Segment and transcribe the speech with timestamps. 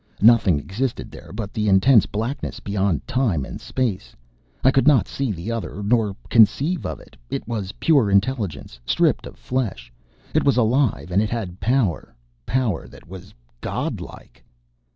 [0.23, 4.15] Nothing existed there but the intense blackness beyond time and space.
[4.63, 7.15] I could not see the Other nor conceive of it.
[7.29, 9.93] It was pure intelligence, stripped of flesh.
[10.33, 12.15] It was alive and it had power
[12.47, 14.43] power that was god like.